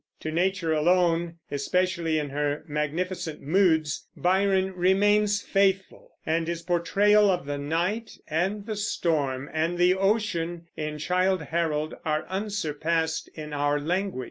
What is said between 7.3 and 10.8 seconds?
the night and the storm and the ocean